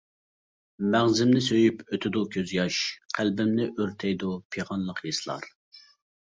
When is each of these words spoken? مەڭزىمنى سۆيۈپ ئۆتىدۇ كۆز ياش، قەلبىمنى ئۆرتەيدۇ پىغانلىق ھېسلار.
مەڭزىمنى 0.93 1.41
سۆيۈپ 1.47 1.83
ئۆتىدۇ 1.95 2.23
كۆز 2.35 2.53
ياش، 2.55 2.79
قەلبىمنى 3.19 3.69
ئۆرتەيدۇ 3.75 4.33
پىغانلىق 4.57 5.05
ھېسلار. 5.11 5.47